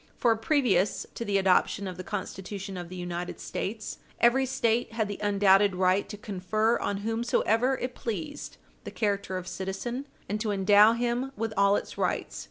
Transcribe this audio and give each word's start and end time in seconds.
For, 0.17 0.35
previous 0.35 1.05
to 1.13 1.23
the 1.23 1.37
adoption 1.37 1.87
of 1.87 1.95
the 1.95 2.03
Constitution 2.03 2.75
of 2.75 2.89
the 2.89 2.95
United 2.95 3.39
States, 3.39 3.99
every 4.19 4.47
State 4.47 4.93
had 4.93 5.07
the 5.07 5.19
undoubted 5.21 5.75
right 5.75 6.09
to 6.09 6.17
confer 6.17 6.79
on 6.79 6.97
whomsoever 7.05 7.77
it 7.77 7.93
pleased 7.93 8.57
the 8.83 8.89
character 8.89 9.37
of 9.37 9.47
citizen, 9.47 10.07
and 10.27 10.41
to 10.41 10.49
endow 10.49 10.93
him 10.93 11.31
with 11.37 11.53
all 11.55 11.75
its 11.75 11.99
rights. 11.99 12.39